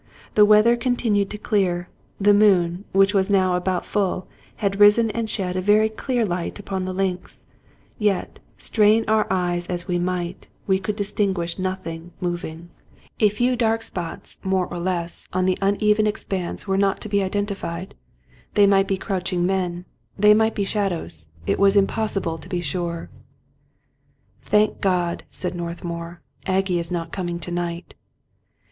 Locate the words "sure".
22.59-23.11